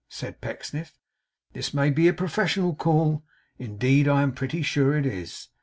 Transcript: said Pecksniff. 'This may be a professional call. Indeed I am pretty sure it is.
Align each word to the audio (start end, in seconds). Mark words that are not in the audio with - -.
said 0.09 0.41
Pecksniff. 0.41 0.97
'This 1.53 1.75
may 1.75 1.91
be 1.91 2.07
a 2.07 2.11
professional 2.15 2.73
call. 2.73 3.23
Indeed 3.59 4.07
I 4.07 4.23
am 4.23 4.33
pretty 4.33 4.63
sure 4.63 4.97
it 4.97 5.05
is. 5.05 5.49